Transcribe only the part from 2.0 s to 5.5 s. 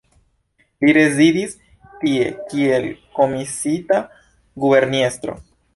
tie kiel komisiita guberniestro.